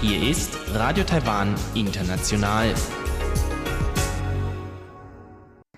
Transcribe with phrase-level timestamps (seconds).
[0.00, 2.74] Hier ist Radio Taiwan International.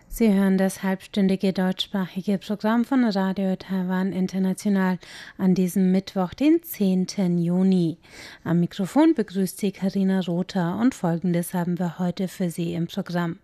[0.08, 4.98] Sie hören das halbstündige deutschsprachige Programm von Radio Taiwan International
[5.36, 7.36] an diesem Mittwoch, den 10.
[7.36, 7.98] Juni.
[8.44, 13.38] Am Mikrofon begrüßt Sie Karina Rother und Folgendes haben wir heute für Sie im Programm.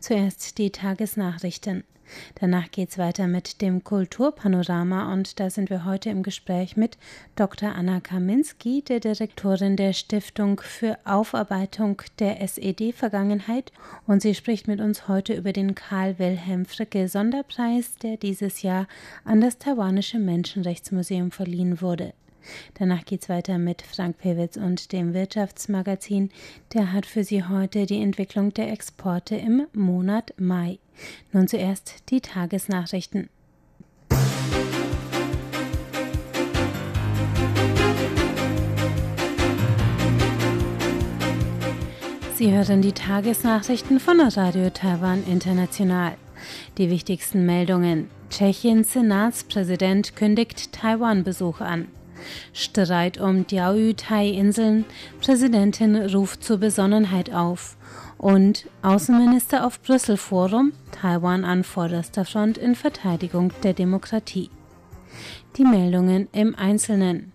[0.00, 1.84] Zuerst die Tagesnachrichten.
[2.36, 6.98] Danach geht es weiter mit dem Kulturpanorama und da sind wir heute im Gespräch mit
[7.34, 7.74] Dr.
[7.74, 13.72] Anna Kaminski, der Direktorin der Stiftung für Aufarbeitung der SED-Vergangenheit
[14.06, 18.86] und sie spricht mit uns heute über den Karl Wilhelm Fricke Sonderpreis, der dieses Jahr
[19.24, 22.12] an das taiwanische Menschenrechtsmuseum verliehen wurde.
[22.74, 26.30] Danach geht's weiter mit Frank Pewitz und dem Wirtschaftsmagazin.
[26.74, 30.78] Der hat für Sie heute die Entwicklung der Exporte im Monat Mai.
[31.32, 33.28] Nun zuerst die Tagesnachrichten.
[42.36, 46.16] Sie hören die Tagesnachrichten von Radio Taiwan International.
[46.76, 48.10] Die wichtigsten Meldungen.
[48.28, 51.88] Tschechiens Senatspräsident kündigt Taiwan-Besuch an.
[52.52, 54.84] Streit um Diaoyu-Tai-Inseln,
[55.20, 57.76] Präsidentin ruft zur Besonnenheit auf
[58.18, 64.50] und Außenminister auf Brüssel-Forum, Taiwan an vorderster Front in Verteidigung der Demokratie.
[65.56, 67.32] Die Meldungen im Einzelnen.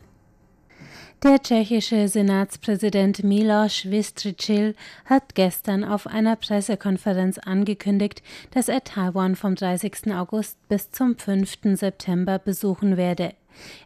[1.23, 4.73] Der tschechische Senatspräsident Miloš Vystrčil
[5.05, 10.15] hat gestern auf einer Pressekonferenz angekündigt, dass er Taiwan vom 30.
[10.15, 11.59] August bis zum 5.
[11.75, 13.35] September besuchen werde.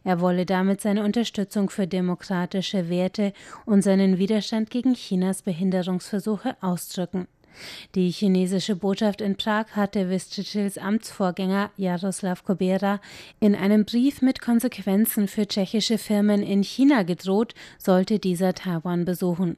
[0.03, 3.33] Er wolle damit seine Unterstützung für demokratische Werte
[3.65, 7.27] und seinen Widerstand gegen Chinas Behinderungsversuche ausdrücken.
[7.95, 12.99] Die chinesische Botschaft in Prag hatte Vystrčils Amtsvorgänger Jaroslav Kobera
[13.39, 19.57] in einem Brief mit Konsequenzen für tschechische Firmen in China gedroht, sollte dieser Taiwan besuchen.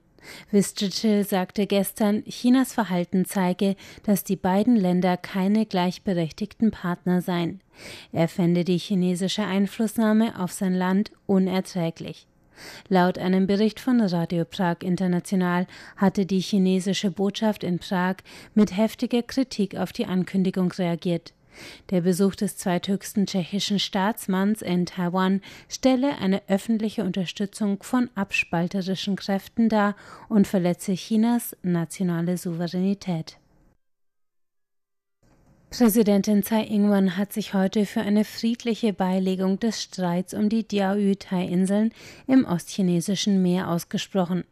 [0.52, 7.61] Vystrčil sagte gestern, Chinas Verhalten zeige, dass die beiden Länder keine gleichberechtigten Partner seien.
[8.11, 12.27] Er fände die chinesische Einflussnahme auf sein Land unerträglich.
[12.89, 18.16] Laut einem Bericht von Radio Prag International hatte die chinesische Botschaft in Prag
[18.55, 21.33] mit heftiger Kritik auf die Ankündigung reagiert.
[21.90, 29.70] Der Besuch des zweithöchsten tschechischen Staatsmanns in Taiwan stelle eine öffentliche Unterstützung von abspalterischen Kräften
[29.70, 29.96] dar
[30.30, 33.38] und verletze Chinas nationale Souveränität.
[35.70, 41.92] Präsidentin Tsai Ing-wen hat sich heute für eine friedliche Beilegung des Streits um die Diaoyu-Tai-Inseln
[42.26, 44.46] im ostchinesischen Meer ausgesprochen.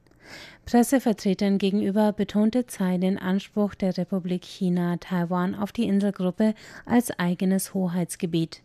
[0.65, 6.53] Pressevertretern gegenüber betonte Tsai den Anspruch der Republik China, Taiwan auf die Inselgruppe
[6.85, 8.61] als eigenes Hoheitsgebiet.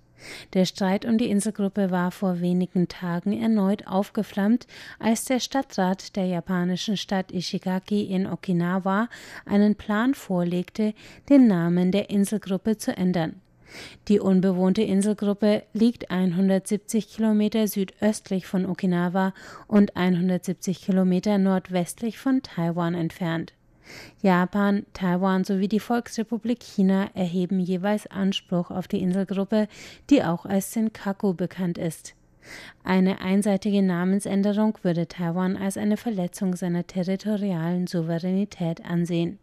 [0.53, 4.66] Der Streit um die Inselgruppe war vor wenigen Tagen erneut aufgeflammt,
[4.99, 9.09] als der Stadtrat der japanischen Stadt Ishigaki in Okinawa
[9.47, 10.94] einen Plan vorlegte,
[11.28, 13.41] den Namen der Inselgruppe zu ändern.
[14.08, 19.32] Die unbewohnte Inselgruppe liegt 170 Kilometer südöstlich von Okinawa
[19.66, 23.54] und 170 Kilometer nordwestlich von Taiwan entfernt.
[24.22, 29.69] Japan, Taiwan sowie die Volksrepublik China erheben jeweils Anspruch auf die Inselgruppe,
[30.10, 32.14] die auch als Senkaku bekannt ist.
[32.84, 39.38] Eine einseitige Namensänderung würde Taiwan als eine Verletzung seiner territorialen Souveränität ansehen.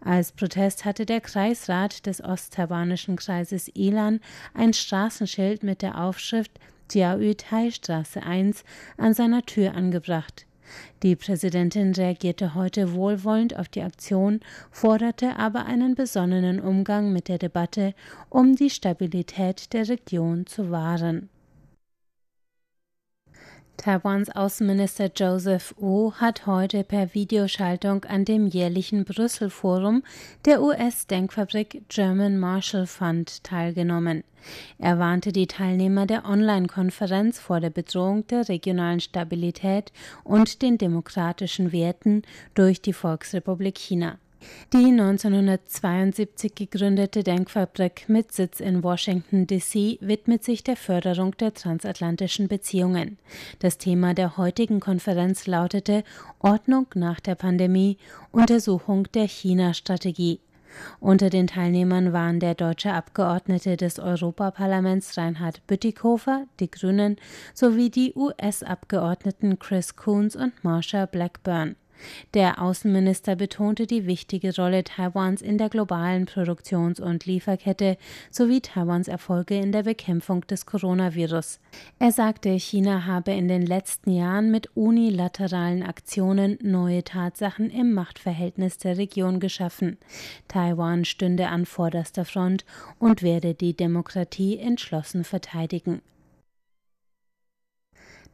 [0.00, 4.20] Als Protest hatte der Kreisrat des osttaiwanischen Kreises Ilan
[4.54, 6.52] ein Straßenschild mit der Aufschrift
[6.90, 8.64] Jiaoyu-Tai Straße 1
[8.96, 10.46] an seiner Tür angebracht.
[11.02, 14.40] Die Präsidentin reagierte heute wohlwollend auf die Aktion,
[14.70, 17.94] forderte aber einen besonnenen Umgang mit der Debatte,
[18.28, 21.30] um die Stabilität der Region zu wahren.
[23.78, 30.02] Taiwans Außenminister Joseph Wu hat heute per Videoschaltung an dem jährlichen Brüssel-Forum
[30.44, 34.24] der US-Denkfabrik German Marshall Fund teilgenommen.
[34.78, 39.92] Er warnte die Teilnehmer der Online-Konferenz vor der Bedrohung der regionalen Stabilität
[40.24, 42.22] und den demokratischen Werten
[42.54, 44.18] durch die Volksrepublik China.
[44.72, 49.98] Die 1972 gegründete Denkfabrik mit Sitz in Washington, D.C.
[50.00, 53.18] widmet sich der Förderung der transatlantischen Beziehungen.
[53.58, 56.04] Das Thema der heutigen Konferenz lautete
[56.38, 57.98] Ordnung nach der Pandemie,
[58.30, 60.40] Untersuchung der China-Strategie.
[61.00, 67.16] Unter den Teilnehmern waren der deutsche Abgeordnete des Europaparlaments Reinhard Bütikofer, die Grünen,
[67.54, 71.76] sowie die US-Abgeordneten Chris Coons und Marsha Blackburn.
[72.34, 77.96] Der Außenminister betonte die wichtige Rolle Taiwans in der globalen Produktions- und Lieferkette
[78.30, 81.60] sowie Taiwans Erfolge in der Bekämpfung des Coronavirus.
[81.98, 88.78] Er sagte, China habe in den letzten Jahren mit unilateralen Aktionen neue Tatsachen im Machtverhältnis
[88.78, 89.98] der Region geschaffen.
[90.48, 92.64] Taiwan stünde an vorderster Front
[92.98, 96.02] und werde die Demokratie entschlossen verteidigen.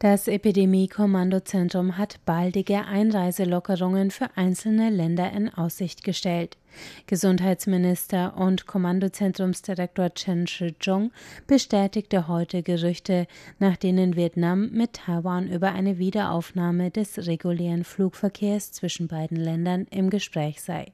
[0.01, 6.59] Das Epidemie-Kommandozentrum hat baldige Einreiselockerungen für einzelne Länder in Aussicht gestellt.
[7.07, 11.13] Gesundheitsminister und Kommandozentrumsdirektor Chen Shih-chung
[11.47, 13.29] bestätigte heute Gerüchte,
[13.61, 20.11] nach denen Vietnam mit Taiwan über eine Wiederaufnahme des regulären Flugverkehrs zwischen beiden Ländern im
[20.11, 20.93] Gespräch sei.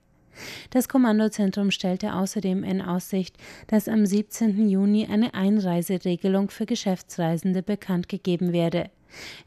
[0.71, 4.69] Das Kommandozentrum stellte außerdem in Aussicht, dass am 17.
[4.69, 8.91] Juni eine Einreiseregelung für Geschäftsreisende bekannt gegeben werde.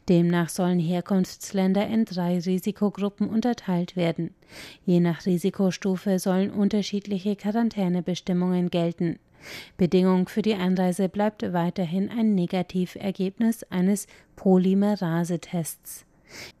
[0.08, 4.34] Demnach sollen Herkunftsländer in drei Risikogruppen unterteilt werden.
[4.84, 9.18] Je nach Risikostufe sollen unterschiedliche Quarantänebestimmungen gelten.
[9.76, 14.06] Bedingung für die Einreise bleibt weiterhin ein Negativergebnis eines
[14.36, 16.06] Polymerasetests.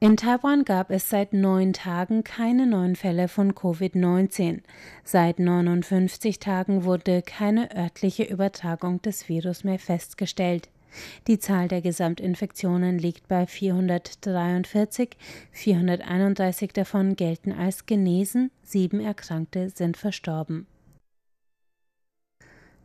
[0.00, 4.60] In Taiwan gab es seit neun Tagen keine neuen Fälle von Covid-19.
[5.04, 10.68] Seit 59 Tagen wurde keine örtliche Übertragung des Virus mehr festgestellt.
[11.26, 15.16] Die Zahl der Gesamtinfektionen liegt bei 443,
[15.50, 20.66] 431 davon gelten als genesen, sieben Erkrankte sind verstorben.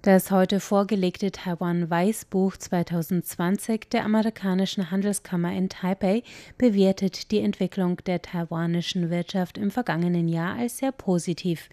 [0.02, 6.24] Das heute vorgelegte Taiwan-Weißbuch 2020 der amerikanischen Handelskammer in Taipei
[6.58, 11.68] bewertet die Entwicklung der taiwanischen Wirtschaft im vergangenen Jahr als sehr positiv.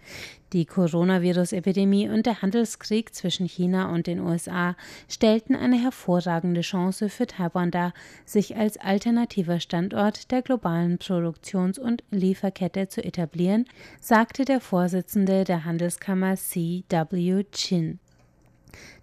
[0.52, 4.74] Die Coronavirus-Epidemie und der Handelskrieg zwischen China und den USA
[5.08, 7.94] stellten eine hervorragende Chance für Taiwan dar,
[8.24, 13.66] sich als alternativer Standort der globalen Produktions- und Lieferkette zu etablieren,
[14.00, 17.44] sagte der Vorsitzende der Handelskammer C.W.
[17.52, 18.00] Chin.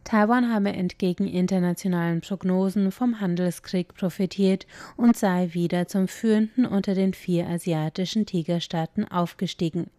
[0.04, 4.68] Taiwan habe entgegen internationalen Prognosen vom Handelskrieg profitiert
[4.98, 9.90] und sei wieder zum führenden unter den vier asiatischen Tigerstaaten aufgestiegen.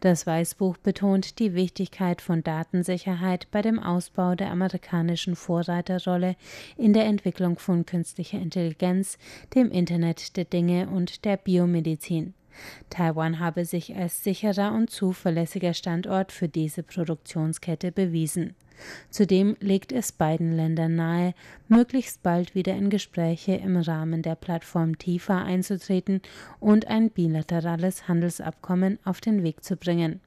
[0.00, 6.36] Das Weißbuch betont die Wichtigkeit von Datensicherheit bei dem Ausbau der amerikanischen Vorreiterrolle
[6.76, 9.18] in der Entwicklung von künstlicher Intelligenz,
[9.54, 12.34] dem Internet der Dinge und der Biomedizin.
[12.90, 18.54] Taiwan habe sich als sicherer und zuverlässiger Standort für diese Produktionskette bewiesen.
[19.10, 21.34] Zudem legt es beiden Ländern nahe,
[21.68, 26.22] möglichst bald wieder in Gespräche im Rahmen der Plattform TIFA einzutreten
[26.58, 30.20] und ein bilaterales Handelsabkommen auf den Weg zu bringen.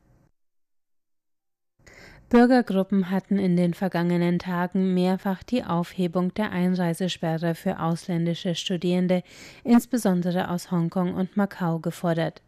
[2.33, 9.21] Bürgergruppen hatten in den vergangenen Tagen mehrfach die Aufhebung der Einreisesperre für ausländische Studierende,
[9.63, 12.41] insbesondere aus Hongkong und Macau, gefordert.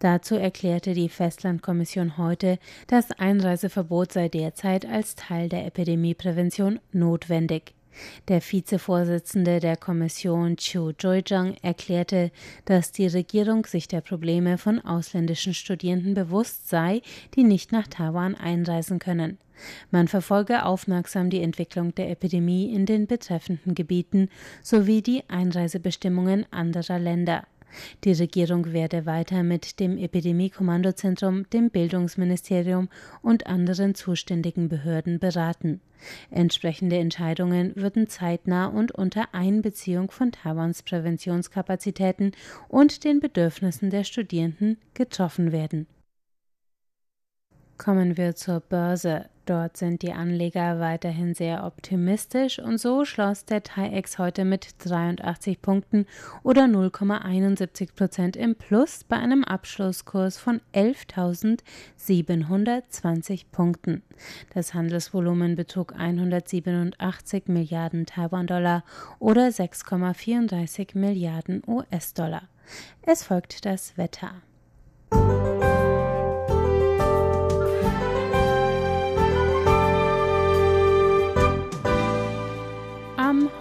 [0.00, 2.58] Dazu erklärte die Festlandkommission heute,
[2.88, 7.72] das Einreiseverbot sei derzeit als Teil der Epidemieprävention notwendig.
[8.28, 12.30] Der Vizevorsitzende der Kommission Chiu Joijang erklärte,
[12.64, 17.02] dass die Regierung sich der Probleme von ausländischen Studierenden bewusst sei,
[17.34, 19.38] die nicht nach Taiwan einreisen können.
[19.90, 24.28] Man verfolge aufmerksam die Entwicklung der Epidemie in den betreffenden Gebieten
[24.62, 27.44] sowie die Einreisebestimmungen anderer Länder.
[28.04, 32.88] Die Regierung werde weiter mit dem Epidemie-Kommandozentrum, dem Bildungsministerium
[33.22, 35.80] und anderen zuständigen Behörden beraten.
[36.30, 42.32] Entsprechende Entscheidungen würden zeitnah und unter Einbeziehung von Taiwans Präventionskapazitäten
[42.68, 45.86] und den Bedürfnissen der Studierenden getroffen werden.
[47.78, 49.26] Kommen wir zur Börse.
[49.44, 55.60] Dort sind die Anleger weiterhin sehr optimistisch und so schloss der TAIEX heute mit 83
[55.60, 56.06] Punkten
[56.44, 64.04] oder 0,71 Prozent im Plus bei einem Abschlusskurs von 11.720 Punkten.
[64.54, 68.84] Das Handelsvolumen betrug 187 Milliarden Taiwan-Dollar
[69.18, 72.42] oder 6,34 Milliarden US-Dollar.
[73.02, 74.34] Es folgt das Wetter.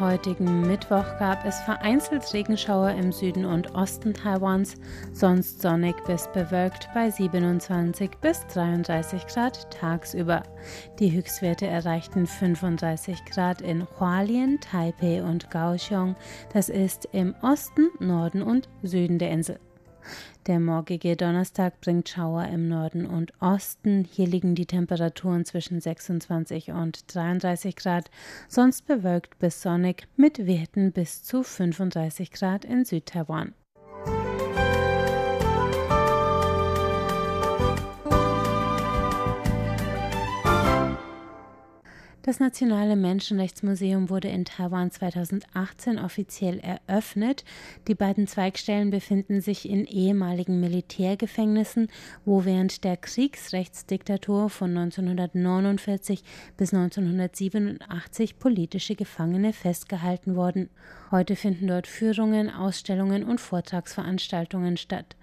[0.01, 4.75] Heutigen Mittwoch gab es vereinzelt Regenschauer im Süden und Osten Taiwans,
[5.13, 10.43] sonst sonnig bis bewölkt bei 27 bis 33 Grad tagsüber.
[10.99, 16.15] Die Höchstwerte erreichten 35 Grad in Hualien, Taipei und Kaohsiung,
[16.51, 19.59] das ist im Osten, Norden und Süden der Insel.
[20.47, 24.07] Der morgige Donnerstag bringt Schauer im Norden und Osten.
[24.11, 28.09] Hier liegen die Temperaturen zwischen 26 und 33 Grad,
[28.47, 33.53] sonst bewölkt bis sonnig mit Werten bis zu 35 Grad in Südtaiwan.
[42.23, 47.43] Das Nationale Menschenrechtsmuseum wurde in Taiwan 2018 offiziell eröffnet.
[47.87, 51.87] Die beiden Zweigstellen befinden sich in ehemaligen Militärgefängnissen,
[52.23, 56.23] wo während der Kriegsrechtsdiktatur von 1949
[56.57, 60.69] bis 1987 politische Gefangene festgehalten wurden.
[61.09, 65.15] Heute finden dort Führungen, Ausstellungen und Vortragsveranstaltungen statt.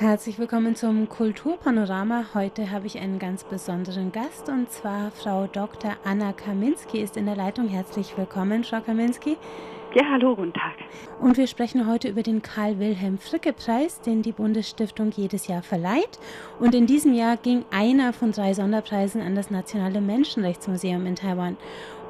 [0.00, 2.26] Herzlich willkommen zum Kulturpanorama.
[2.32, 5.96] Heute habe ich einen ganz besonderen Gast und zwar Frau Dr.
[6.04, 7.66] Anna Kaminski ist in der Leitung.
[7.66, 9.36] Herzlich willkommen, Frau Kaminski.
[9.96, 10.74] Ja, hallo, guten Tag.
[11.18, 16.20] Und wir sprechen heute über den Karl-Wilhelm-Fricke-Preis, den die Bundesstiftung jedes Jahr verleiht.
[16.60, 21.56] Und in diesem Jahr ging einer von drei Sonderpreisen an das Nationale Menschenrechtsmuseum in Taiwan.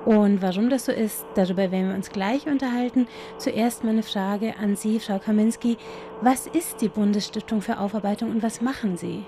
[0.05, 3.07] Und warum das so ist, darüber werden wir uns gleich unterhalten.
[3.37, 5.77] Zuerst meine Frage an Sie, Frau Kaminski.
[6.23, 9.25] Was ist die Bundesstiftung für Aufarbeitung und was machen Sie?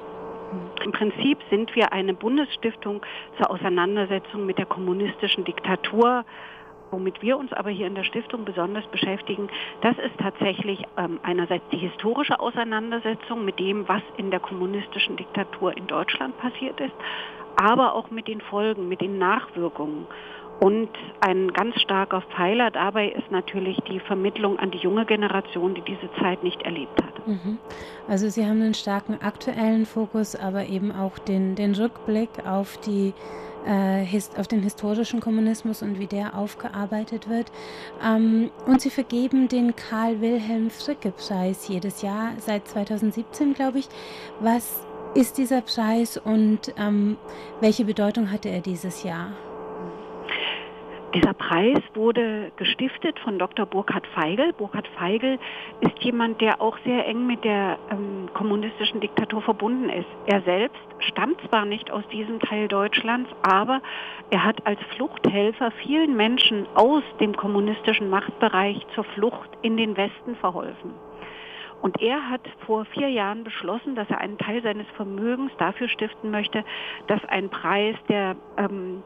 [0.84, 3.02] Im Prinzip sind wir eine Bundesstiftung
[3.36, 6.24] zur Auseinandersetzung mit der kommunistischen Diktatur
[6.90, 9.48] Womit wir uns aber hier in der Stiftung besonders beschäftigen,
[9.80, 15.76] das ist tatsächlich ähm, einerseits die historische Auseinandersetzung mit dem, was in der kommunistischen Diktatur
[15.76, 16.94] in Deutschland passiert ist,
[17.56, 20.06] aber auch mit den Folgen, mit den Nachwirkungen.
[20.60, 20.90] Und
[21.20, 26.10] ein ganz starker Pfeiler dabei ist natürlich die Vermittlung an die junge Generation, die diese
[26.20, 27.26] Zeit nicht erlebt hat.
[27.26, 27.58] Mhm.
[28.06, 33.14] Also Sie haben einen starken aktuellen Fokus, aber eben auch den, den Rückblick auf die
[33.66, 34.06] äh,
[34.38, 37.52] auf den historischen Kommunismus und wie der aufgearbeitet wird.
[38.02, 43.88] Ähm, und sie vergeben den Karl-Wilhelm-Fricke-Preis jedes Jahr, seit 2017, glaube ich.
[44.40, 47.16] Was ist dieser Preis und ähm,
[47.60, 49.32] welche Bedeutung hatte er dieses Jahr?
[51.12, 53.66] Dieser Preis wurde gestiftet von Dr.
[53.66, 54.52] Burkhard Feigl.
[54.52, 55.40] Burkhard Feigl
[55.80, 60.06] ist jemand, der auch sehr eng mit der ähm, kommunistischen Diktatur verbunden ist.
[60.26, 63.82] Er selbst stammt zwar nicht aus diesem Teil Deutschlands, aber
[64.30, 70.36] er hat als Fluchthelfer vielen Menschen aus dem kommunistischen Machtbereich zur Flucht in den Westen
[70.36, 70.92] verholfen.
[71.82, 76.30] Und er hat vor vier Jahren beschlossen, dass er einen Teil seines Vermögens dafür stiften
[76.30, 76.64] möchte,
[77.08, 79.02] dass ein Preis, der ähm,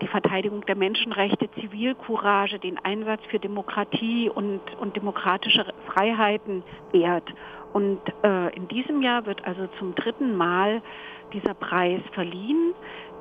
[0.00, 6.62] die Verteidigung der Menschenrechte, Zivilcourage, den Einsatz für Demokratie und, und demokratische Freiheiten
[6.92, 7.32] ehrt.
[7.72, 10.82] Und äh, in diesem Jahr wird also zum dritten Mal
[11.32, 12.74] dieser Preis verliehen,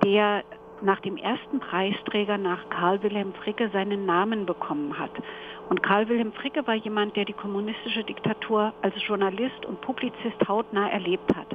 [0.03, 0.43] der
[0.81, 5.11] nach dem ersten Preisträger, nach Karl Wilhelm Fricke, seinen Namen bekommen hat.
[5.69, 10.89] Und Karl Wilhelm Fricke war jemand, der die kommunistische Diktatur als Journalist und Publizist hautnah
[10.89, 11.47] erlebt hat.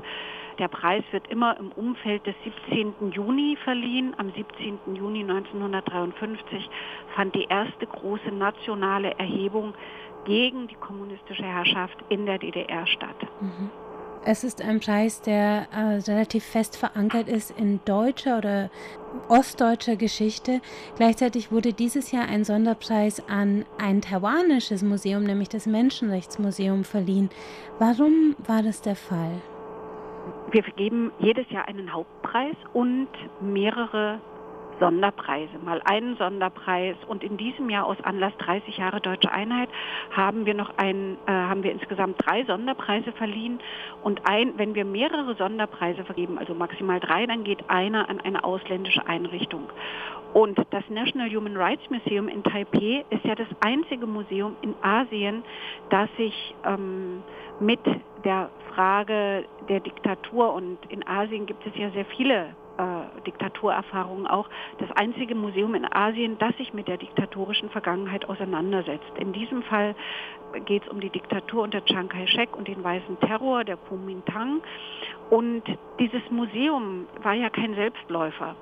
[0.61, 3.13] Der Preis wird immer im Umfeld des 17.
[3.13, 4.15] Juni verliehen.
[4.19, 4.95] Am 17.
[4.95, 6.69] Juni 1953
[7.17, 9.73] fand die erste große nationale Erhebung
[10.27, 13.17] gegen die kommunistische Herrschaft in der DDR statt.
[13.41, 13.71] Mhm.
[14.23, 18.71] Es ist ein Preis, der äh, relativ fest verankert ist in deutscher oder
[19.29, 20.61] ostdeutscher Geschichte.
[20.97, 27.31] Gleichzeitig wurde dieses Jahr ein Sonderpreis an ein taiwanisches Museum, nämlich das Menschenrechtsmuseum, verliehen.
[27.79, 29.41] Warum war das der Fall?
[30.53, 33.09] Wir vergeben jedes Jahr einen Hauptpreis und
[33.41, 34.21] mehrere
[34.81, 39.69] Sonderpreise, mal einen Sonderpreis und in diesem Jahr aus Anlass 30 Jahre Deutsche Einheit
[40.11, 43.61] haben wir noch ein, äh, haben wir insgesamt drei Sonderpreise verliehen
[44.03, 48.43] und ein, wenn wir mehrere Sonderpreise vergeben, also maximal drei, dann geht einer an eine
[48.43, 49.69] ausländische Einrichtung.
[50.33, 55.43] Und das National Human Rights Museum in Taipei ist ja das einzige Museum in Asien,
[55.91, 57.23] das sich ähm,
[57.59, 57.81] mit
[58.25, 64.49] der Frage der Diktatur und in Asien gibt es ja sehr viele äh, Diktaturerfahrungen auch,
[64.79, 69.13] das einzige Museum in Asien, das sich mit der diktatorischen Vergangenheit auseinandersetzt.
[69.19, 69.95] In diesem Fall
[70.65, 74.63] geht es um die Diktatur unter Chiang Kai-shek und den weißen Terror der Kuomintang.
[75.31, 75.63] Und
[75.99, 78.57] dieses Museum war ja kein Selbstläufer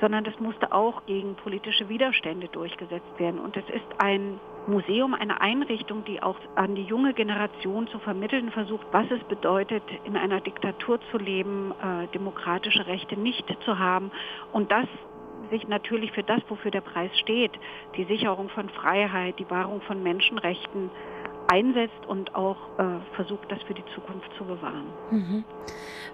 [0.00, 3.38] sondern das musste auch gegen politische Widerstände durchgesetzt werden.
[3.38, 8.50] Und es ist ein Museum, eine Einrichtung, die auch an die junge Generation zu vermitteln
[8.50, 14.10] versucht, was es bedeutet, in einer Diktatur zu leben, äh, demokratische Rechte nicht zu haben.
[14.52, 14.86] Und das
[15.50, 17.52] sich natürlich für das, wofür der Preis steht,
[17.96, 20.90] die Sicherung von Freiheit, die Wahrung von Menschenrechten,
[21.50, 22.84] einsetzt und auch äh,
[23.16, 24.86] versucht, das für die Zukunft zu bewahren.
[25.10, 25.44] Mhm.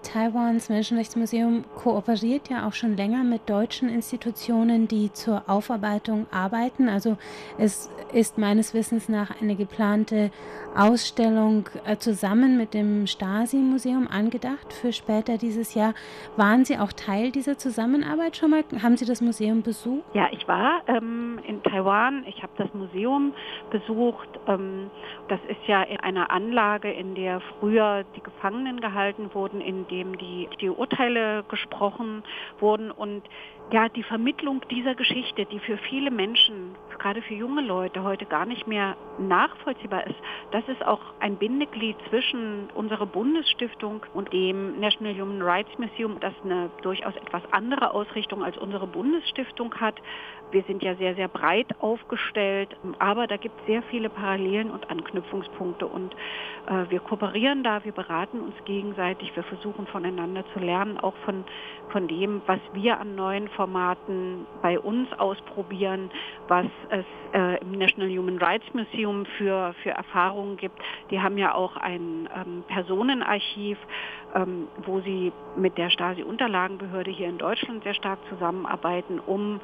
[0.02, 6.88] Taiwans Menschenrechtsmuseum kooperiert ja auch schon länger mit deutschen Institutionen, die zur Aufarbeitung arbeiten.
[6.88, 7.18] Also
[7.58, 10.30] es ist meines Wissens nach eine geplante
[10.76, 15.94] Ausstellung äh, zusammen mit dem Stasi-Museum angedacht für später dieses Jahr.
[16.36, 18.64] Waren Sie auch Teil dieser Zusammenarbeit schon mal?
[18.82, 20.04] Haben Sie das Museum besucht?
[20.12, 22.24] Ja, ich war ähm, in Taiwan.
[22.26, 23.32] Ich habe das Museum
[23.70, 24.28] besucht.
[24.46, 24.90] Ähm,
[25.28, 30.16] das ist ja in einer Anlage, in der früher die Gefangenen gehalten wurden, in dem
[30.18, 32.22] die, die Urteile gesprochen
[32.60, 33.22] wurden und
[33.72, 38.46] ja, die Vermittlung dieser Geschichte, die für viele Menschen, gerade für junge Leute, heute gar
[38.46, 40.16] nicht mehr nachvollziehbar ist,
[40.52, 46.32] das ist auch ein Bindeglied zwischen unserer Bundesstiftung und dem National Human Rights Museum, das
[46.44, 49.96] eine durchaus etwas andere Ausrichtung als unsere Bundesstiftung hat.
[50.50, 54.88] Wir sind ja sehr, sehr breit aufgestellt, aber da gibt es sehr viele Parallelen und
[54.90, 55.86] Anknüpfungspunkte.
[55.86, 56.14] Und
[56.66, 61.44] äh, wir kooperieren da, wir beraten uns gegenseitig, wir versuchen voneinander zu lernen, auch von,
[61.90, 66.10] von dem, was wir an neuen Formaten bei uns ausprobieren,
[66.48, 70.78] was es äh, im National Human Rights Museum für, für Erfahrungen gibt.
[71.10, 73.78] Die haben ja auch ein ähm, Personenarchiv,
[74.34, 79.60] ähm, wo sie mit der Stasi-Unterlagenbehörde hier in Deutschland sehr stark zusammenarbeiten, um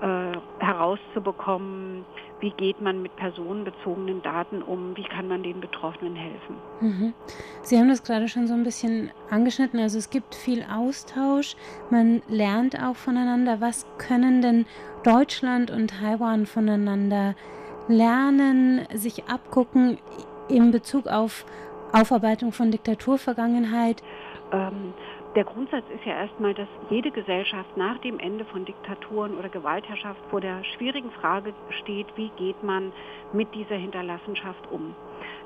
[0.00, 2.04] äh, herauszubekommen,
[2.40, 6.56] wie geht man mit personenbezogenen Daten um, wie kann man den Betroffenen helfen.
[6.80, 7.14] Mhm.
[7.62, 11.56] Sie haben das gerade schon so ein bisschen angeschnitten, also es gibt viel Austausch,
[11.90, 13.60] man lernt auch voneinander.
[13.60, 14.66] Was können denn
[15.02, 17.34] Deutschland und Taiwan voneinander
[17.88, 19.98] lernen, sich abgucken
[20.48, 21.46] in Bezug auf
[21.92, 24.02] Aufarbeitung von Diktaturvergangenheit?
[24.52, 24.92] Ähm,
[25.36, 30.20] der Grundsatz ist ja erstmal, dass jede Gesellschaft nach dem Ende von Diktaturen oder Gewaltherrschaft
[30.30, 31.52] vor der schwierigen Frage
[31.82, 32.90] steht, wie geht man
[33.34, 34.94] mit dieser Hinterlassenschaft um.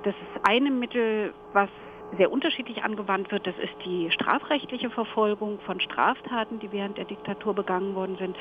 [0.04, 1.68] Das ist eine Mittel, was
[2.16, 3.46] sehr unterschiedlich angewandt wird.
[3.48, 8.36] Das ist die strafrechtliche Verfolgung von Straftaten, die während der Diktatur begangen worden sind.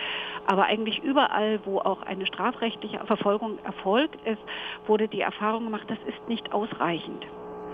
[0.46, 4.42] Aber eigentlich überall, wo auch eine strafrechtliche Verfolgung erfolgt ist,
[4.86, 7.26] wurde die Erfahrung gemacht, das ist nicht ausreichend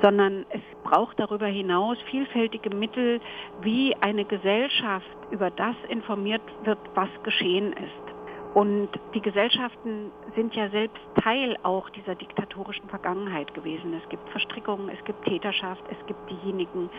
[0.02, 3.20] sondern es braucht darüber hinaus vielfältige Mittel,
[3.62, 8.16] wie eine Gesellschaft über das informiert wird, was geschehen ist.
[8.55, 13.94] Und die Gesellschaften sind ja selbst Teil auch dieser diktatorischen Vergangenheit gewesen.
[14.01, 16.90] Es gibt Verstrickungen, es gibt Täterschaft, es gibt diejenigen,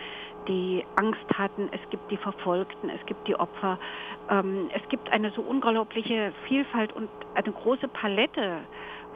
[0.47, 3.79] die Angst hatten, es gibt die Verfolgten, es gibt die Opfer.
[4.29, 8.59] Ähm, es gibt eine so unglaubliche Vielfalt und eine große Palette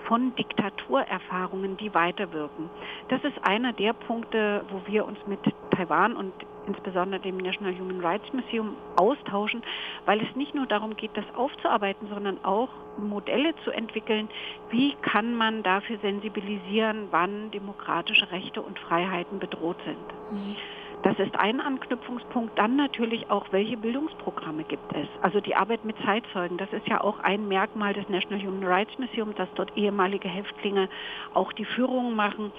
[0.07, 2.69] von Diktaturerfahrungen, die weiterwirken.
[3.09, 5.39] Das ist einer der Punkte, wo wir uns mit
[5.71, 6.33] Taiwan und
[6.67, 9.63] insbesondere dem National Human Rights Museum austauschen,
[10.05, 14.29] weil es nicht nur darum geht, das aufzuarbeiten, sondern auch Modelle zu entwickeln,
[14.69, 19.97] wie kann man dafür sensibilisieren, wann demokratische Rechte und Freiheiten bedroht sind.
[20.31, 20.55] Mhm.
[21.03, 22.57] Das ist ein Anknüpfungspunkt.
[22.59, 25.07] Dann natürlich auch, welche Bildungsprogramme gibt es?
[25.21, 28.97] Also die Arbeit mit Zeitzeugen, das ist ja auch ein Merkmal des National Human Rights
[28.99, 30.89] Museum, dass dort ehemalige Häftlinge
[31.33, 32.51] auch die Führung machen.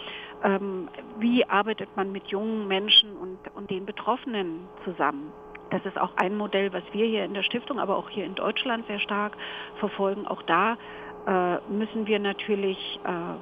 [0.43, 5.33] Ähm, wie arbeitet man mit jungen Menschen und, und den Betroffenen zusammen?
[5.71, 8.35] Das ist auch ein Modell, was wir hier in der Stiftung, aber auch hier in
[8.35, 9.37] Deutschland sehr stark
[9.79, 10.27] verfolgen.
[10.27, 10.77] Auch da
[11.27, 13.39] äh, müssen wir natürlich ähm,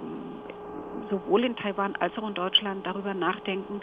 [1.11, 3.81] sowohl in Taiwan als auch in Deutschland darüber nachdenken,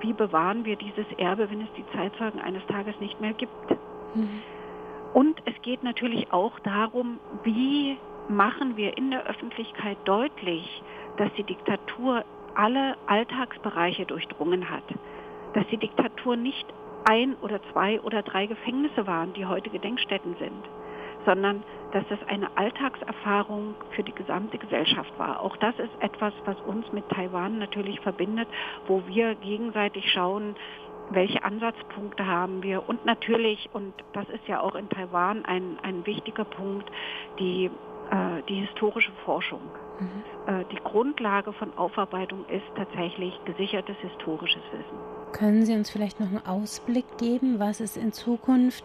[0.00, 3.70] wie bewahren wir dieses Erbe, wenn es die Zeitzeugen eines Tages nicht mehr gibt.
[4.14, 4.42] Mhm.
[5.12, 7.98] Und es geht natürlich auch darum, wie
[8.28, 10.82] machen wir in der Öffentlichkeit deutlich,
[11.16, 12.24] dass die Diktatur
[12.54, 14.84] alle Alltagsbereiche durchdrungen hat,
[15.54, 16.66] dass die Diktatur nicht
[17.04, 20.62] ein oder zwei oder drei Gefängnisse waren, die heute Gedenkstätten sind,
[21.24, 25.40] sondern dass das eine Alltagserfahrung für die gesamte Gesellschaft war.
[25.40, 28.48] Auch das ist etwas, was uns mit Taiwan natürlich verbindet,
[28.86, 30.54] wo wir gegenseitig schauen,
[31.10, 36.06] welche Ansatzpunkte haben wir und natürlich, und das ist ja auch in Taiwan ein, ein
[36.06, 36.88] wichtiger Punkt,
[37.38, 37.70] die,
[38.10, 39.60] äh, die historische Forschung.
[40.00, 40.52] Mhm.
[40.52, 44.98] Äh, die Grundlage von Aufarbeitung ist tatsächlich gesichertes historisches Wissen.
[45.32, 48.84] Können Sie uns vielleicht noch einen Ausblick geben, was es in Zukunft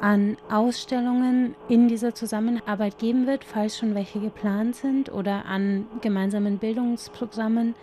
[0.00, 6.58] an Ausstellungen in dieser Zusammenarbeit geben wird, falls schon welche geplant sind oder an gemeinsamen
[6.58, 7.74] Bildungsprogrammen?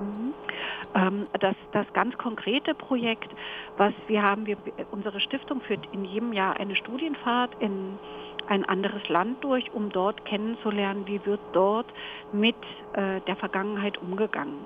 [0.00, 0.34] Mhm.
[0.94, 3.28] Ähm, das, das ganz konkrete Projekt,
[3.76, 4.56] was wir haben, wir,
[4.92, 7.98] unsere Stiftung führt in jedem Jahr eine Studienfahrt in
[8.48, 11.86] ein anderes Land durch, um dort kennenzulernen, wie wird dort
[12.32, 12.56] mit
[12.92, 14.58] äh, der Vergangenheit umgegangen.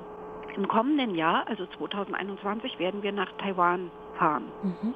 [0.57, 4.45] Im kommenden Jahr, also 2021, werden wir nach Taiwan fahren.
[4.63, 4.95] Mhm.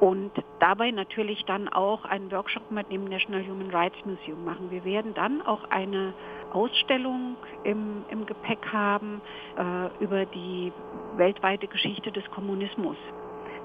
[0.00, 4.70] und dabei natürlich dann auch einen Workshop mit dem National Human Rights Museum machen.
[4.70, 6.12] Wir werden dann auch eine
[6.52, 9.20] Ausstellung im, im Gepäck haben
[9.56, 10.72] äh, über die
[11.16, 12.96] weltweite Geschichte des Kommunismus,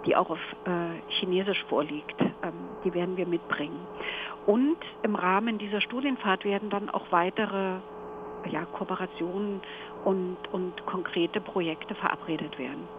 [0.06, 2.20] die auch auf äh, Chinesisch vorliegt.
[2.20, 3.88] Ähm, die werden wir mitbringen.
[4.46, 7.80] Und im Rahmen dieser Studienfahrt werden dann auch weitere
[8.50, 9.62] ja, Kooperationen
[10.04, 12.90] und, und konkrete Projekte verabredet werden.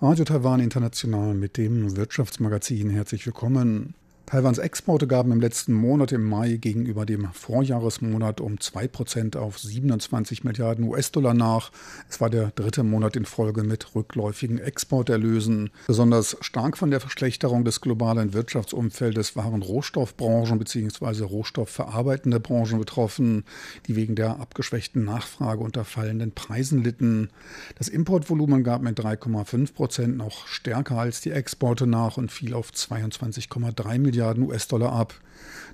[0.00, 2.88] Radio Taiwan International mit dem Wirtschaftsmagazin.
[2.88, 3.94] Herzlich willkommen.
[4.28, 10.44] Taiwans Exporte gaben im letzten Monat im Mai gegenüber dem Vorjahresmonat um 2% auf 27
[10.44, 11.72] Milliarden US-Dollar nach.
[12.10, 15.70] Es war der dritte Monat in Folge mit rückläufigen Exporterlösen.
[15.86, 21.24] Besonders stark von der Verschlechterung des globalen Wirtschaftsumfeldes waren Rohstoffbranchen bzw.
[21.24, 23.44] rohstoffverarbeitende Branchen betroffen,
[23.86, 27.30] die wegen der abgeschwächten Nachfrage unter fallenden Preisen litten.
[27.78, 33.98] Das Importvolumen gab mit 3,5% noch stärker als die Exporte nach und fiel auf 22,3
[33.98, 35.14] Milliarden Milliarden US-Dollar ab.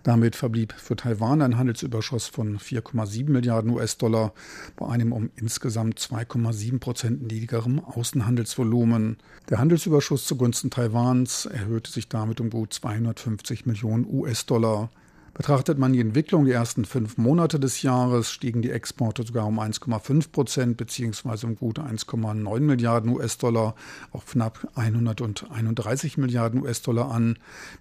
[0.02, 4.34] Damit verblieb für Taiwan ein Handelsüberschuss von 4,7 Milliarden US-Dollar
[4.76, 9.16] bei einem um insgesamt 2,7 Prozent niedrigerem Außenhandelsvolumen.
[9.48, 14.90] Der Handelsüberschuss zugunsten Taiwans erhöhte sich damit um gut 250 Millionen US-Dollar.
[15.34, 19.58] Betrachtet man die Entwicklung der ersten fünf Monate des Jahres, stiegen die Exporte sogar um
[19.58, 21.46] 1,5 Prozent bzw.
[21.46, 23.74] um gut 1,9 Milliarden US-Dollar
[24.12, 27.36] auf knapp 131 Milliarden US-Dollar an.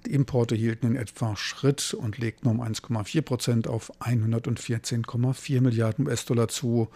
[0.07, 6.47] Die Importe hielten in etwa Schritt und legten um 1,4 Prozent auf 114,4 Milliarden US-Dollar
[6.47, 6.87] zu.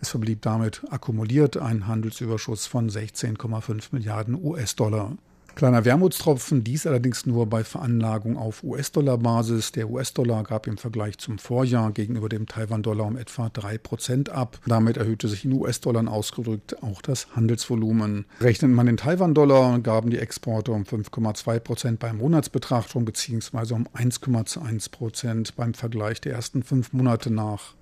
[0.00, 5.16] Es verblieb damit akkumuliert ein Handelsüberschuss von 16,5 Milliarden US-Dollar.
[5.56, 9.72] Kleiner Wermutstropfen, dies allerdings nur bei Veranlagung auf US-Dollar-Basis.
[9.72, 14.58] Der US-Dollar gab im Vergleich zum Vorjahr gegenüber dem Taiwan-Dollar um etwa 3% ab.
[14.66, 18.26] Damit erhöhte sich in US-Dollar ausgedrückt auch das Handelsvolumen.
[18.38, 23.72] Rechnet man den Taiwan-Dollar, gaben die Exporte um 5,2% bei Monatsbetrachtung bzw.
[23.72, 27.75] um 1,1% beim Vergleich der ersten fünf Monate nach.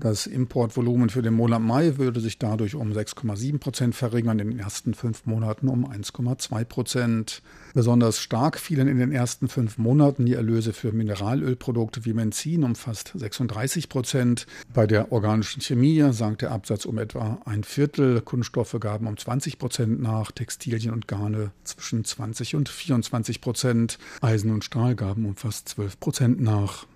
[0.00, 4.58] Das Importvolumen für den Monat Mai würde sich dadurch um 6,7 Prozent verringern, in den
[4.58, 7.42] ersten fünf Monaten um 1,2 Prozent.
[7.74, 12.76] Besonders stark fielen in den ersten fünf Monaten die Erlöse für Mineralölprodukte wie Benzin um
[12.76, 14.46] fast 36 Prozent.
[14.72, 18.22] Bei der organischen Chemie sank der Absatz um etwa ein Viertel.
[18.22, 23.98] Kunststoffe gaben um 20 Prozent nach, Textilien und Garne zwischen 20 und 24 Prozent.
[24.22, 26.86] Eisen und Stahl gaben um fast 12 Prozent nach.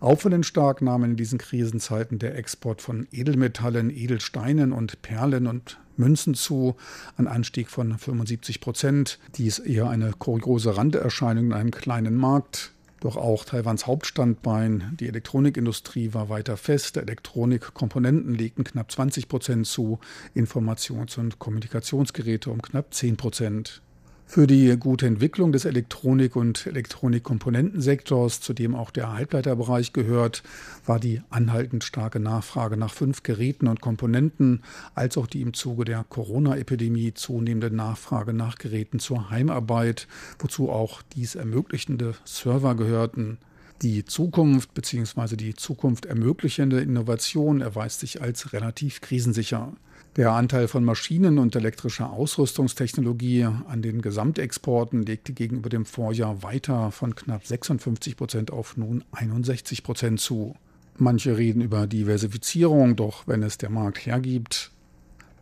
[0.00, 6.34] Auffallend stark nahm in diesen Krisenzeiten der Export von Edelmetallen, Edelsteinen und Perlen und Münzen
[6.34, 6.76] zu,
[7.16, 9.18] ein Anstieg von 75 Prozent.
[9.34, 12.72] Dies eher eine kuriose Randerscheinung in einem kleinen Markt.
[13.00, 16.96] Doch auch Taiwans Hauptstandbein, die Elektronikindustrie, war weiter fest.
[16.96, 19.98] Elektronikkomponenten legten knapp 20 Prozent zu,
[20.34, 23.82] Informations- und Kommunikationsgeräte um knapp 10 Prozent.
[24.30, 30.42] Für die gute Entwicklung des Elektronik- und Elektronikkomponentensektors, zu dem auch der Halbleiterbereich gehört,
[30.84, 34.64] war die anhaltend starke Nachfrage nach fünf Geräten und Komponenten,
[34.94, 40.06] als auch die im Zuge der Corona-Epidemie zunehmende Nachfrage nach Geräten zur Heimarbeit,
[40.38, 43.38] wozu auch dies ermöglichende Server gehörten.
[43.80, 45.36] Die Zukunft bzw.
[45.36, 49.72] die Zukunft ermöglichende Innovation erweist sich als relativ krisensicher.
[50.18, 56.90] Der Anteil von Maschinen und elektrischer Ausrüstungstechnologie an den Gesamtexporten legte gegenüber dem Vorjahr weiter
[56.90, 60.56] von knapp 56 Prozent auf nun 61 Prozent zu.
[60.96, 64.72] Manche reden über Diversifizierung, doch wenn es der Markt hergibt,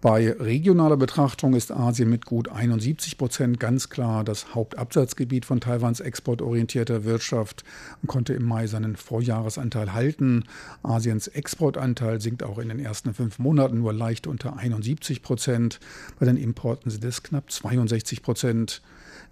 [0.01, 6.01] bei regionaler Betrachtung ist Asien mit gut 71 Prozent ganz klar das Hauptabsatzgebiet von Taiwans
[6.01, 7.65] exportorientierter Wirtschaft
[8.03, 10.45] und konnte im Mai seinen Vorjahresanteil halten.
[10.83, 15.81] Asiens Exportanteil sinkt auch in den ersten fünf Monaten nur leicht unter 71 Prozent.
[16.19, 18.83] Bei den Importen sind es knapp 62 Prozent.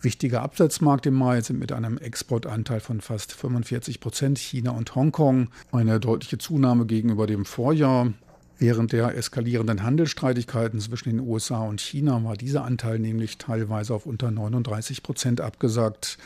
[0.00, 5.48] Wichtiger Absatzmarkt im Mai sind mit einem Exportanteil von fast 45 Prozent China und Hongkong.
[5.72, 8.12] Eine deutliche Zunahme gegenüber dem Vorjahr.
[8.66, 14.06] Während der eskalierenden Handelsstreitigkeiten zwischen den USA und China war dieser Anteil nämlich teilweise auf
[14.06, 16.16] unter 39 Prozent abgesagt.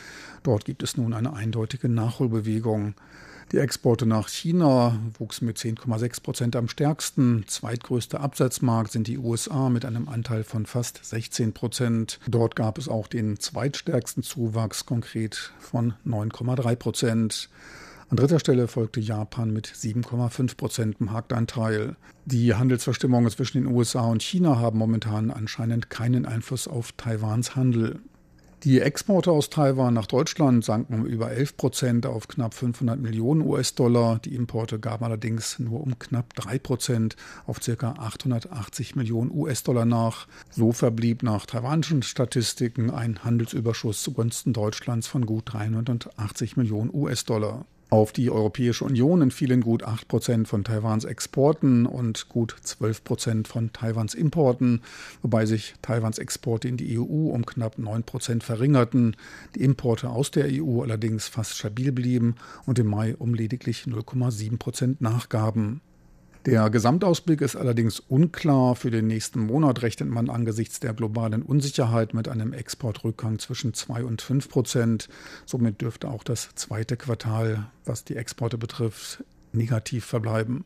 [0.43, 2.93] Dort gibt es nun eine eindeutige Nachholbewegung.
[3.51, 7.43] Die Exporte nach China wuchsen mit 10,6 Prozent am stärksten.
[7.45, 12.21] Zweitgrößter Absatzmarkt sind die USA mit einem Anteil von fast 16 Prozent.
[12.25, 17.49] Dort gab es auch den zweitstärksten Zuwachs, konkret von 9,3 Prozent.
[18.09, 21.95] An dritter Stelle folgte Japan mit 7,5 Prozent Marktanteil.
[22.25, 27.99] Die Handelsverstimmungen zwischen den USA und China haben momentan anscheinend keinen Einfluss auf Taiwans Handel.
[28.63, 33.41] Die Exporte aus Taiwan nach Deutschland sanken um über 11 Prozent auf knapp 500 Millionen
[33.41, 34.17] US-Dollar.
[34.17, 37.91] Die Importe gaben allerdings nur um knapp 3 Prozent auf ca.
[37.91, 40.27] 880 Millionen US-Dollar nach.
[40.49, 47.65] So verblieb nach taiwanischen Statistiken ein Handelsüberschuss zugunsten Deutschlands von gut 380 Millionen US-Dollar.
[47.91, 53.47] Auf die Europäische Union entfielen gut 8 Prozent von Taiwans Exporten und gut 12 Prozent
[53.47, 54.81] von Taiwans Importen,
[55.23, 59.15] wobei sich Taiwans Exporte in die EU um knapp 9 Prozent verringerten,
[59.55, 62.35] die Importe aus der EU allerdings fast stabil blieben
[62.67, 65.81] und im Mai um lediglich 0,7 Prozent nachgaben.
[66.45, 68.75] Der Gesamtausblick ist allerdings unklar.
[68.75, 74.05] Für den nächsten Monat rechnet man angesichts der globalen Unsicherheit mit einem Exportrückgang zwischen 2
[74.05, 75.09] und 5 Prozent.
[75.45, 80.63] Somit dürfte auch das zweite Quartal, was die Exporte betrifft, negativ verbleiben.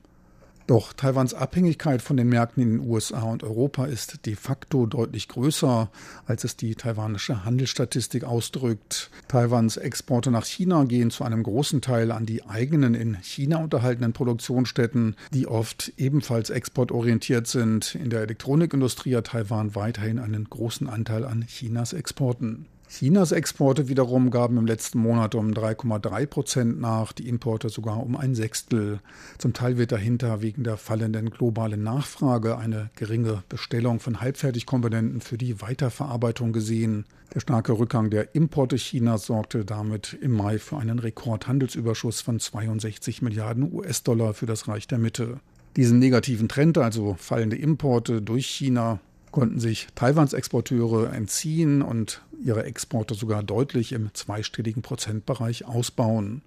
[0.66, 5.28] Doch Taiwans Abhängigkeit von den Märkten in den USA und Europa ist de facto deutlich
[5.28, 5.90] größer,
[6.26, 9.10] als es die taiwanische Handelsstatistik ausdrückt.
[9.28, 14.14] Taiwans Exporte nach China gehen zu einem großen Teil an die eigenen in China unterhaltenen
[14.14, 17.96] Produktionsstätten, die oft ebenfalls exportorientiert sind.
[17.96, 22.68] In der Elektronikindustrie hat Taiwan weiterhin einen großen Anteil an Chinas Exporten.
[22.96, 28.16] Chinas Exporte wiederum gaben im letzten Monat um 3,3 Prozent nach, die Importe sogar um
[28.16, 29.00] ein Sechstel.
[29.40, 35.40] Zum Teil wird dahinter wegen der fallenden globalen Nachfrage eine geringe Bestellung von Halbfertigkomponenten für
[35.40, 37.06] die Weiterverarbeitung gesehen.
[37.34, 43.24] Der starke Rückgang der Importe Chinas sorgte damit im Mai für einen Rekordhandelsüberschuss von 62
[43.24, 45.40] Milliarden US-Dollar für das Reich der Mitte.
[45.78, 49.00] Diesen negativen Trend, also fallende Importe durch China,
[49.34, 56.42] konnten sich Taiwans Exporteure entziehen und ihre Exporte sogar deutlich im zweistelligen Prozentbereich ausbauen.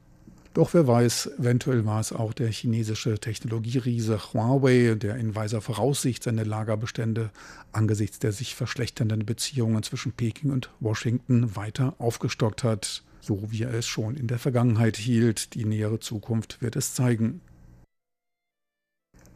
[0.54, 6.22] Doch wer weiß, eventuell war es auch der chinesische Technologieriese Huawei, der in weiser Voraussicht
[6.22, 7.30] seine Lagerbestände
[7.72, 13.74] angesichts der sich verschlechternden Beziehungen zwischen Peking und Washington weiter aufgestockt hat, so wie er
[13.74, 15.52] es schon in der Vergangenheit hielt.
[15.52, 17.42] Die nähere Zukunft wird es zeigen.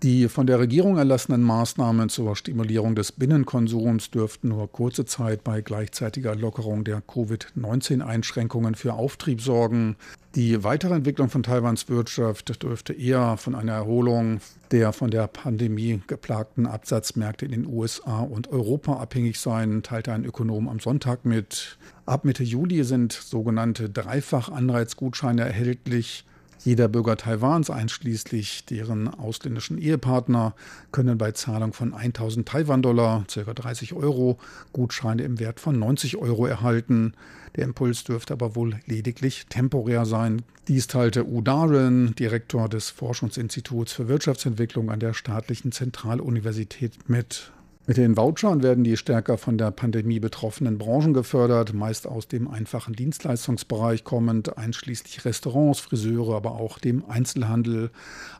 [0.02, 5.60] Die von der Regierung erlassenen Maßnahmen zur Stimulierung des Binnenkonsums dürften nur kurze Zeit bei
[5.60, 9.96] gleichzeitiger Lockerung der Covid-19-Einschränkungen für Auftrieb sorgen.
[10.36, 16.00] Die weitere Entwicklung von Taiwans Wirtschaft dürfte eher von einer Erholung der von der Pandemie
[16.06, 21.76] geplagten Absatzmärkte in den USA und Europa abhängig sein, teilte ein Ökonom am Sonntag mit.
[22.06, 26.24] Ab Mitte Juli sind sogenannte Dreifach-Anreizgutscheine erhältlich.
[26.62, 30.54] Jeder Bürger Taiwans, einschließlich deren ausländischen Ehepartner,
[30.92, 33.54] können bei Zahlung von 1000 Taiwan-Dollar, ca.
[33.54, 34.38] 30 Euro,
[34.74, 37.14] Gutscheine im Wert von 90 Euro erhalten.
[37.56, 40.42] Der Impuls dürfte aber wohl lediglich temporär sein.
[40.68, 47.52] Dies teilte U Darren, Direktor des Forschungsinstituts für Wirtschaftsentwicklung an der staatlichen Zentraluniversität mit.
[47.90, 52.46] Mit den Vouchern werden die stärker von der Pandemie betroffenen Branchen gefördert, meist aus dem
[52.46, 57.90] einfachen Dienstleistungsbereich kommend, einschließlich Restaurants, Friseure, aber auch dem Einzelhandel.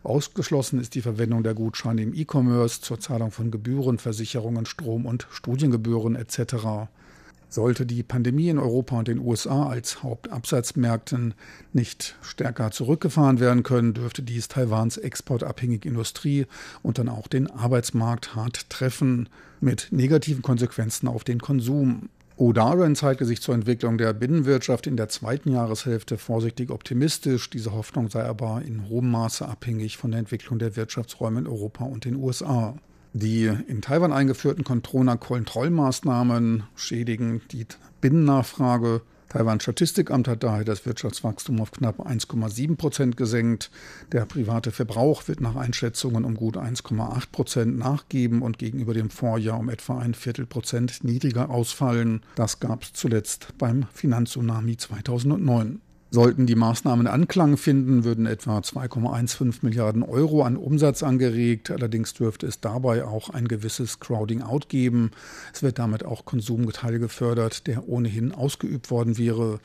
[0.05, 5.27] Ausgeschlossen ist die Verwendung der Gutscheine im E-Commerce zur Zahlung von Gebühren, Versicherungen, Strom- und
[5.33, 6.87] Studiengebühren etc.
[7.53, 11.35] Sollte die Pandemie in Europa und den USA als Hauptabsatzmärkten
[11.73, 16.47] nicht stärker zurückgefahren werden können, dürfte dies Taiwans exportabhängige Industrie
[16.83, 19.29] und dann auch den Arbeitsmarkt hart treffen,
[19.61, 22.09] mit negativen Konsequenzen auf den Konsum.
[22.39, 27.51] O'Darren zeigte sich zur Entwicklung der Binnenwirtschaft in der zweiten Jahreshälfte vorsichtig optimistisch.
[27.51, 31.85] Diese Hoffnung sei aber in hohem Maße abhängig von der Entwicklung der Wirtschaftsräume in Europa
[31.85, 32.77] und den USA.
[33.13, 37.67] Die in Taiwan eingeführten Corona-Kontrollmaßnahmen schädigen die
[38.01, 39.03] Binnennachfrage.
[39.29, 43.71] Taiwan Statistikamt hat daher das Wirtschaftswachstum auf knapp 1,7 Prozent gesenkt.
[44.11, 49.59] Der private Verbrauch wird nach Einschätzungen um gut 1,8 Prozent nachgeben und gegenüber dem Vorjahr
[49.59, 52.23] um etwa ein Viertel Prozent niedriger ausfallen.
[52.35, 55.81] Das gab es zuletzt beim Finanztsunami 2009.
[56.13, 61.71] Sollten die Maßnahmen Anklang finden, würden etwa 2,15 Milliarden Euro an Umsatz angeregt.
[61.71, 65.13] Allerdings dürfte es dabei auch ein gewisses Crowding-out geben.
[65.55, 69.61] Es wird damit auch Konsumgeteil gefördert, der ohnehin ausgeübt worden wäre.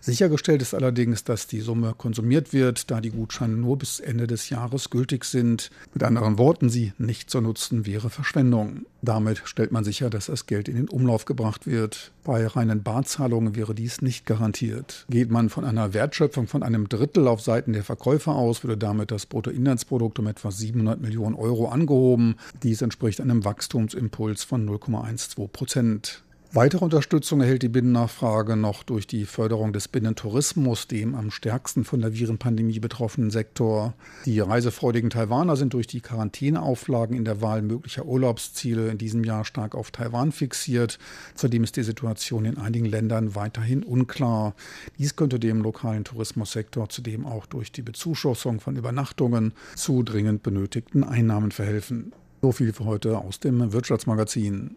[0.00, 4.50] Sichergestellt ist allerdings, dass die Summe konsumiert wird, da die Gutscheine nur bis Ende des
[4.50, 5.70] Jahres gültig sind.
[5.94, 8.86] Mit anderen Worten, sie nicht zu nutzen wäre Verschwendung.
[9.02, 12.12] Damit stellt man sicher, dass das Geld in den Umlauf gebracht wird.
[12.22, 15.06] Bei reinen Barzahlungen wäre dies nicht garantiert.
[15.08, 19.10] Geht man von einer Wertschöpfung von einem Drittel auf Seiten der Verkäufer aus, würde damit
[19.10, 22.36] das Bruttoinlandsprodukt um etwa 700 Millionen Euro angehoben.
[22.62, 26.22] Dies entspricht einem Wachstumsimpuls von 0,12 Prozent.
[26.54, 32.00] Weitere Unterstützung erhält die Binnennachfrage noch durch die Förderung des Binnentourismus, dem am stärksten von
[32.00, 33.92] der Virenpandemie betroffenen Sektor.
[34.24, 39.44] Die reisefreudigen Taiwaner sind durch die Quarantäneauflagen in der Wahl möglicher Urlaubsziele in diesem Jahr
[39.44, 40.98] stark auf Taiwan fixiert.
[41.34, 44.54] Zudem ist die Situation in einigen Ländern weiterhin unklar.
[44.98, 51.04] Dies könnte dem lokalen Tourismussektor zudem auch durch die Bezuschussung von Übernachtungen zu dringend benötigten
[51.04, 52.14] Einnahmen verhelfen.
[52.40, 54.76] So viel für heute aus dem Wirtschaftsmagazin.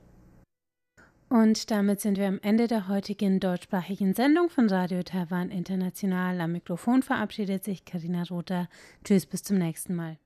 [1.31, 6.41] Und damit sind wir am Ende der heutigen deutschsprachigen Sendung von Radio Taiwan International.
[6.41, 8.67] Am Mikrofon verabschiedet sich Karina Rother.
[9.05, 10.17] Tschüss, bis zum nächsten Mal.